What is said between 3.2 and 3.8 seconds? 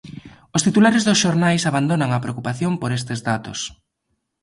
datos.